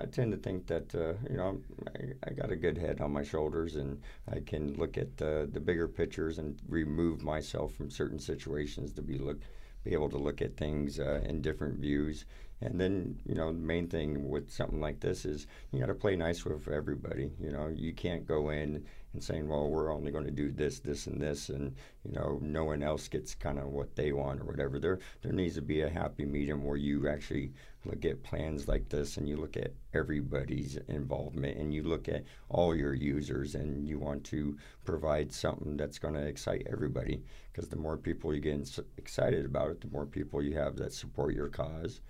[0.00, 1.60] I tend to think that uh, you know
[1.94, 5.46] I, I got a good head on my shoulders, and I can look at uh,
[5.52, 9.40] the bigger pictures and remove myself from certain situations to be look
[9.84, 12.26] be able to look at things uh, in different views.
[12.62, 15.94] And then you know the main thing with something like this is you got to
[15.94, 17.30] play nice with everybody.
[17.38, 20.78] You know you can't go in and saying, well, we're only going to do this,
[20.78, 24.40] this, and this, and you know, no one else gets kind of what they want
[24.40, 24.78] or whatever.
[24.78, 27.52] There, there needs to be a happy medium where you actually
[27.84, 32.24] look at plans like this and you look at everybody's involvement and you look at
[32.48, 37.68] all your users and you want to provide something that's going to excite everybody because
[37.68, 41.34] the more people you get excited about it, the more people you have that support
[41.34, 42.00] your cause.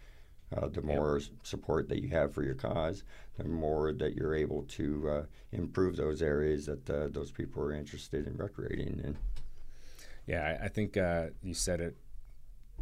[0.56, 1.28] Uh, the more yep.
[1.44, 3.04] support that you have for your cause,
[3.38, 7.72] the more that you're able to uh, improve those areas that uh, those people are
[7.72, 9.16] interested in recreating in.
[10.26, 11.96] Yeah, I, I think uh, you said it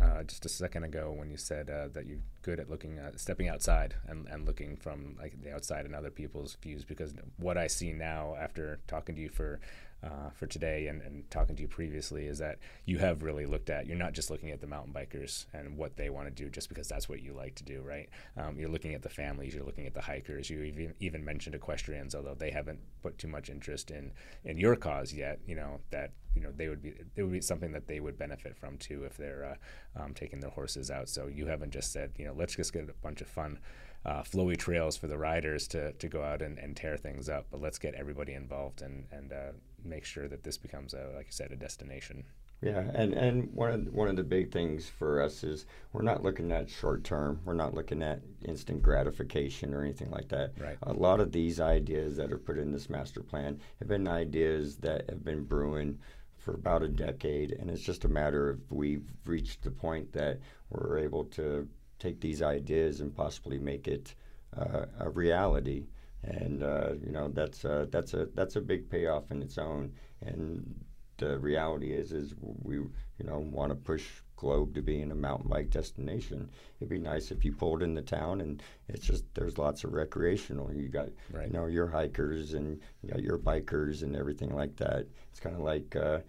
[0.01, 3.19] uh, just a second ago when you said uh, that you're good at looking at
[3.19, 7.57] stepping outside and, and looking from like the outside and other people's views because what
[7.57, 9.61] I see now after talking to you for
[10.03, 13.69] uh, for today and, and talking to you previously is that you have really looked
[13.69, 16.49] at, you're not just looking at the mountain bikers and what they want to do
[16.49, 18.09] just because that's what you like to do, right?
[18.37, 20.49] Um, you're looking at the families, you're looking at the hikers.
[20.49, 24.13] You even, even mentioned equestrians, although they haven't put too much interest in,
[24.45, 27.41] in your cause yet, you know, that, you know, they would be, it would be
[27.41, 29.57] something that they would benefit from too if they're
[29.97, 31.09] uh, um, taking their horses out.
[31.09, 33.59] So you haven't just said, you know, let's just get a bunch of fun
[34.05, 37.47] uh, flowy trails for the riders to, to go out and, and tear things up.
[37.51, 39.53] But let's get everybody involved and, and uh,
[39.85, 42.25] make sure that this becomes a like I said a destination.
[42.61, 46.03] Yeah, and, and one of the, one of the big things for us is we're
[46.03, 47.41] not looking at short term.
[47.45, 50.55] We're not looking at instant gratification or anything like that.
[50.59, 50.77] Right.
[50.83, 54.77] A lot of these ideas that are put in this master plan have been ideas
[54.79, 56.01] that have been brewing
[56.37, 60.41] for about a decade, and it's just a matter of we've reached the point that
[60.71, 61.69] we're able to
[62.01, 64.15] take these ideas and possibly make it
[64.57, 65.87] uh, a reality
[66.23, 69.93] and uh, you know that's a, that's a that's a big payoff in its own.
[70.21, 70.85] And
[71.19, 72.91] the reality is, is we you
[73.25, 76.49] know want to push Globe to being a mountain bike destination.
[76.79, 79.93] It'd be nice if you pulled in the town and it's just there's lots of
[79.93, 80.73] recreational.
[80.73, 81.49] You got right.
[81.49, 85.07] you know your hikers and you got your bikers and everything like that.
[85.31, 85.95] It's kind of like.
[85.95, 86.21] Uh,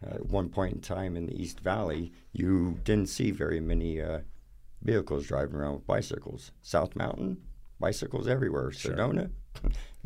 [0.00, 4.20] at one point in time in the East Valley, you didn't see very many uh,
[4.82, 6.52] vehicles driving around with bicycles.
[6.62, 7.38] South Mountain,
[7.80, 8.70] bicycles everywhere.
[8.70, 8.94] Sure.
[8.94, 9.30] Sedona,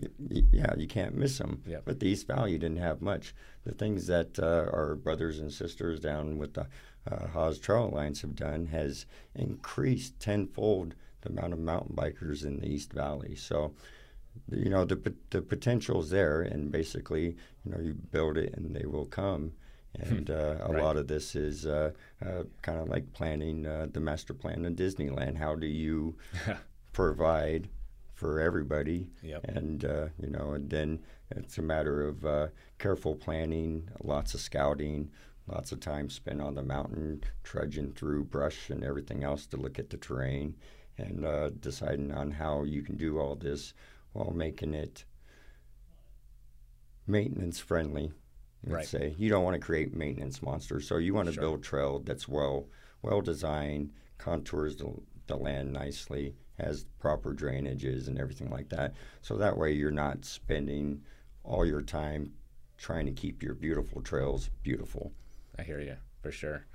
[0.52, 1.62] yeah, you can't miss them.
[1.66, 1.82] Yep.
[1.84, 3.34] But the East Valley didn't have much.
[3.64, 6.66] The things that uh, our brothers and sisters down with the
[7.10, 12.60] uh, Hawes Trail Alliance have done has increased tenfold the amount of mountain bikers in
[12.60, 13.34] the East Valley.
[13.36, 13.74] So,
[14.50, 18.86] you know, the the potential's there, and basically, you know, you build it and they
[18.86, 19.52] will come.
[19.96, 20.14] Hmm.
[20.14, 20.82] And uh, a right.
[20.82, 21.90] lot of this is uh,
[22.24, 25.36] uh, kind of like planning uh, the master plan in Disneyland.
[25.36, 26.16] How do you
[26.92, 27.68] provide
[28.22, 29.10] for everybody.
[29.22, 29.44] Yep.
[29.48, 31.00] And uh, you know, and then
[31.32, 32.46] it's a matter of uh,
[32.78, 35.10] careful planning, lots of scouting,
[35.48, 39.80] lots of time spent on the mountain, trudging through brush and everything else to look
[39.80, 40.54] at the terrain,
[40.96, 43.74] and uh, deciding on how you can do all this
[44.12, 45.04] while making it
[47.04, 48.12] maintenance friendly.
[48.64, 49.00] Let's right.
[49.02, 51.42] say you don't want to create maintenance monsters, so you want to sure.
[51.42, 52.68] build trail that's well
[53.02, 54.94] well designed, contours the,
[55.26, 58.94] the land nicely, has proper drainages and everything like that.
[59.22, 61.02] So that way you're not spending
[61.44, 62.32] all your time
[62.78, 65.12] trying to keep your beautiful trails beautiful.
[65.58, 66.66] I hear you for sure.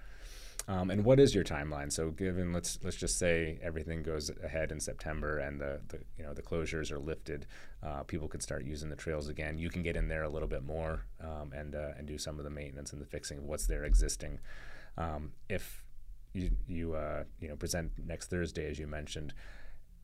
[0.69, 1.91] Um, and what is your timeline?
[1.93, 6.25] So, given let's let's just say everything goes ahead in September and the, the you
[6.25, 7.45] know the closures are lifted,
[7.81, 9.57] uh, people can start using the trails again.
[9.57, 12.37] You can get in there a little bit more um, and uh, and do some
[12.37, 14.39] of the maintenance and the fixing of what's there existing.
[14.97, 15.85] Um, if
[16.33, 19.33] you you uh, you know present next Thursday, as you mentioned,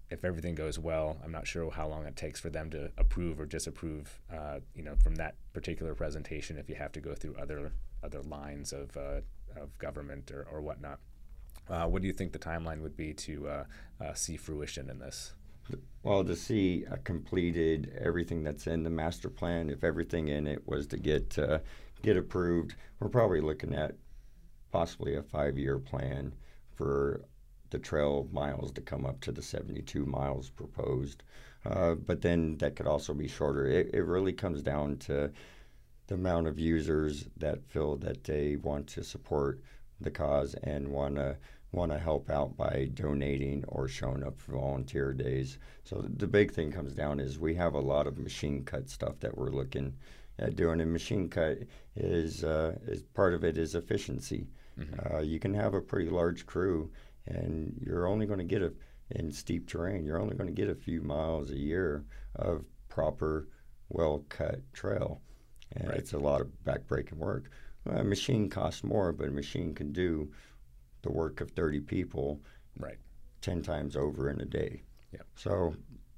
[0.09, 3.39] if everything goes well, I'm not sure how long it takes for them to approve
[3.39, 6.57] or disapprove, uh, you know, from that particular presentation.
[6.57, 7.71] If you have to go through other
[8.03, 9.21] other lines of uh,
[9.55, 10.99] of government or, or whatnot,
[11.69, 13.63] uh, what do you think the timeline would be to uh,
[14.01, 15.33] uh, see fruition in this?
[16.03, 20.87] Well, to see completed everything that's in the master plan, if everything in it was
[20.87, 21.59] to get uh,
[22.01, 23.95] get approved, we're probably looking at
[24.71, 26.33] possibly a five year plan
[26.75, 27.21] for
[27.73, 31.23] the trail miles to come up to the 72 miles proposed.
[31.65, 33.65] Uh, but then that could also be shorter.
[33.65, 35.31] It, it really comes down to
[36.07, 39.59] the amount of users that feel that they want to support
[39.99, 41.35] the cause and want to
[41.71, 45.57] want to help out by donating or showing up for volunteer days.
[45.83, 49.19] So the big thing comes down is we have a lot of machine cut stuff
[49.21, 49.95] that we're looking
[50.37, 50.81] at doing.
[50.81, 51.57] And machine cut
[51.95, 54.45] is uh, is part of it is efficiency.
[54.79, 55.15] Mm-hmm.
[55.15, 56.91] Uh, you can have a pretty large crew
[57.25, 58.73] and you're only going to get a
[59.11, 60.05] in steep terrain.
[60.05, 63.47] You're only going to get a few miles a year of proper,
[63.89, 65.21] well cut trail,
[65.73, 65.97] and right.
[65.97, 67.49] it's a lot of backbreaking work.
[67.85, 70.31] A machine costs more, but a machine can do
[71.01, 72.39] the work of 30 people
[72.79, 72.97] right
[73.41, 74.83] 10 times over in a day.
[75.11, 75.21] Yeah.
[75.35, 75.75] So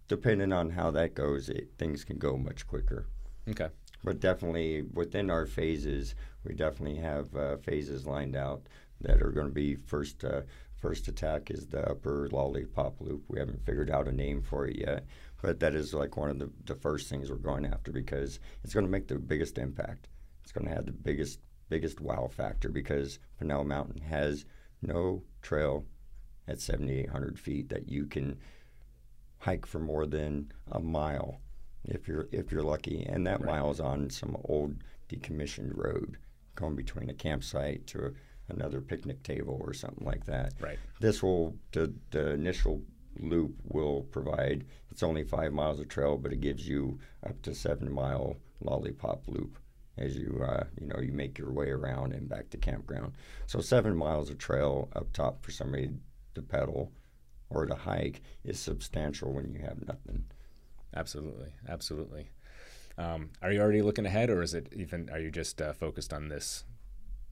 [0.08, 3.08] depending on how that goes, it, things can go much quicker.
[3.48, 3.68] Okay.
[4.04, 8.64] but definitely within our phases, we definitely have uh, phases lined out
[9.02, 10.24] that are going to be first.
[10.24, 10.42] Uh,
[10.86, 13.24] first attack is the upper lollipop loop.
[13.28, 15.08] We haven't figured out a name for it yet,
[15.42, 18.76] but that is like one of the, the first things we're going after because it's
[18.76, 20.10] going to make the biggest impact.
[20.44, 24.46] It's going to have the biggest biggest wow factor because Pinal Mountain has
[24.84, 25.86] no trail
[26.48, 28.38] at 7,800 feet that you can
[29.40, 31.42] hike for more than a mile
[31.84, 33.56] if you're if you're lucky, and that Right.
[33.56, 34.76] mile is on some old
[35.10, 36.18] decommissioned road
[36.54, 38.14] going between a campsite to
[38.50, 40.54] another picnic table or something like that.
[40.60, 40.80] Right.
[41.00, 42.82] This will the the initial
[43.20, 44.66] loop will provide.
[44.92, 49.28] It's only five miles of trail, but it gives you up to seven mile lollipop
[49.28, 49.58] loop
[49.98, 53.14] as you uh, you know you make your way around and back to campground.
[53.48, 55.92] So seven miles of trail up top for somebody
[56.34, 56.92] to pedal
[57.50, 60.26] or to hike is substantial when you have nothing.
[60.96, 62.30] Absolutely, absolutely.
[62.98, 65.10] Um, are you already looking ahead, or is it even?
[65.10, 66.64] Are you just uh, focused on this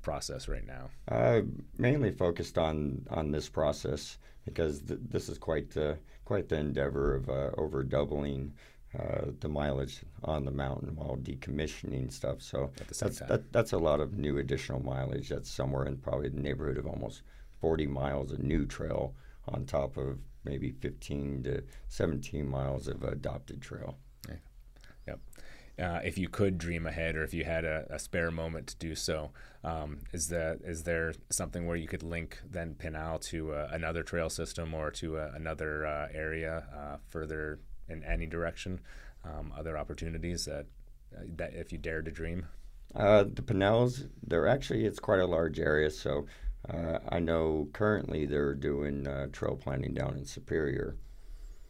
[0.04, 0.90] process right now?
[1.08, 1.42] Uh,
[1.78, 7.16] mainly focused on on this process because th- this is quite the quite the endeavor
[7.16, 8.54] of uh, over doubling
[9.00, 12.42] uh, the mileage on the mountain while decommissioning stuff.
[12.42, 15.30] So At the same that's that, that's a lot of new additional mileage.
[15.30, 17.24] That's somewhere in probably the neighborhood of almost
[17.60, 19.16] 40 miles of new trail
[19.48, 23.98] on top of maybe 15 to 17 miles of adopted trail.
[25.80, 28.76] Uh, if you could dream ahead, or if you had a, a spare moment to
[28.78, 29.32] do so,
[29.64, 34.04] um, is that is there something where you could link then Pinal to uh, another
[34.04, 37.60] trail system or to uh, another uh, area uh, further
[37.90, 38.82] in any direction?
[39.26, 40.68] Um, other opportunities that
[41.16, 42.46] uh, that if you dared to dream.
[42.94, 45.90] The Pinals, they're actually, it's quite a large area.
[45.90, 46.28] So
[47.10, 50.96] I know currently they're doing trail planning down in Superior.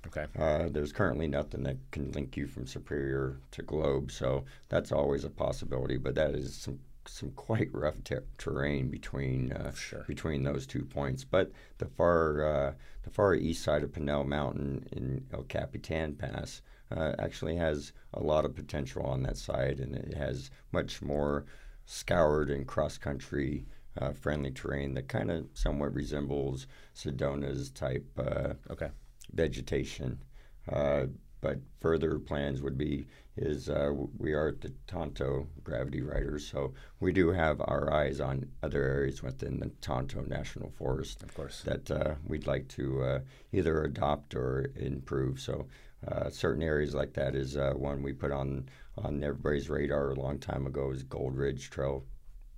[0.07, 0.25] Okay.
[0.37, 5.23] Uh, there's currently nothing that can link you from Superior to Globe, so that's always
[5.23, 5.97] a possibility.
[5.97, 10.03] But that is some some quite rough ter- terrain between uh, Sure.
[10.07, 11.23] between those two points.
[11.23, 12.73] But the far uh,
[13.03, 18.21] the far east side of Pinal Mountain in El Capitan Pass uh, actually has a
[18.21, 21.45] lot of potential on that side, and it has much more
[21.85, 23.65] scoured and cross country.
[23.95, 28.89] Uh, friendly terrain that kind of somewhat resembles Sedona's type uh, Okay.
[29.33, 30.19] Vegetation.
[30.71, 31.05] Uh,
[31.41, 33.05] but further plans would be
[33.35, 38.21] is uh, we are at the Tonto Gravity Riders, so we do have our eyes
[38.21, 41.61] on other areas within the Tonto National Forest Of course.
[41.63, 43.19] that uh, we'd like to uh,
[43.51, 45.39] either adopt or improve.
[45.39, 45.67] So
[46.07, 50.15] uh, certain areas like that is uh, one we put on on everybody's radar a
[50.15, 52.05] long time ago is Gold Ridge Trail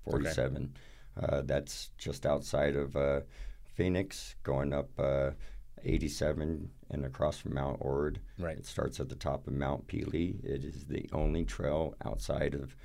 [0.04, 0.74] 47.
[1.22, 3.22] Uh, that's just outside of uh,
[3.74, 5.32] Phoenix, going up uh,
[5.86, 8.20] 87 and across from Mount Ord.
[8.40, 8.58] Right.
[8.58, 10.44] It starts at the top of Mount Peeley.
[10.44, 12.76] It is the only trail outside of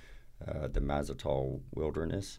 [0.47, 2.39] uh, the Mazatzal Wilderness,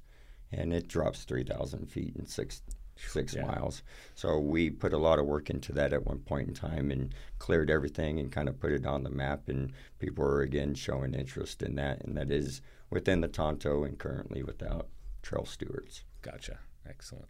[0.51, 2.61] and it drops 3,000 feet in six
[2.97, 3.45] six Yeah.
[3.45, 3.81] miles.
[4.13, 7.15] So we put a lot of work into that at one point in time and
[7.39, 9.47] cleared everything and kind of put it on the map.
[9.49, 13.97] And people are again showing interest in that, and that is within the Tonto and
[13.97, 14.89] currently without
[15.23, 16.03] trail stewards.
[16.21, 16.59] Gotcha.
[16.87, 17.29] Excellent.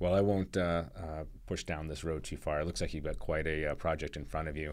[0.00, 2.58] Well, I won't uh, uh, push down this road too far.
[2.60, 4.72] It looks like you've got quite a uh, project in front of you.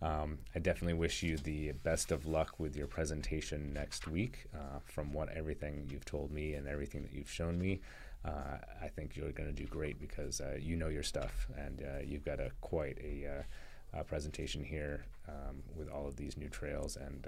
[0.00, 4.46] Um, I definitely wish you the best of luck with your presentation next week.
[4.54, 7.80] Uh, from what everything you've told me and everything that you've shown me,
[8.24, 12.24] uh, I think you're going to do great because you know your stuff and you've
[12.24, 13.44] got a quite a,
[13.92, 17.26] uh presentation here um, with all of these new trails and.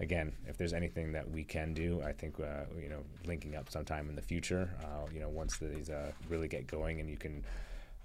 [0.00, 3.70] Again, if there's anything that we can do, I think uh, you know linking up
[3.70, 4.70] sometime in the future.
[4.82, 7.44] Uh, you know, once these uh, really get going and you can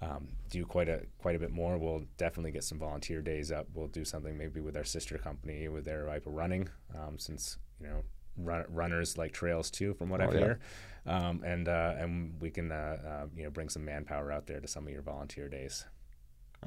[0.02, 3.66] um, do quite a quite a bit more, we'll definitely get some volunteer days up.
[3.74, 8.02] We'll do something maybe with our sister company with Aravaipa Running, um, since you know
[8.36, 10.40] run, runners like trails too, from what Oh, I've yeah.
[10.40, 10.60] heard.
[11.06, 14.60] Um, and uh, and we can uh, uh, you know bring some manpower out there
[14.60, 15.86] to some of your volunteer days.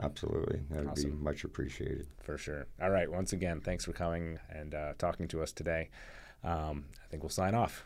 [0.01, 2.07] Absolutely, that would be much appreciated.
[2.21, 2.67] For sure.
[2.81, 3.09] All right.
[3.09, 5.89] Once again, thanks for coming and uh, talking to us today.
[6.43, 7.85] Um, I think we'll sign off.